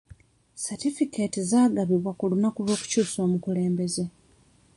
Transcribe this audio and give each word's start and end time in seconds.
Satifukeeti 0.63 1.39
zaagabibwa 1.49 2.11
ku 2.17 2.23
lunaku 2.31 2.59
lw'okukyusa 2.65 3.17
obukulembeze. 3.25 4.05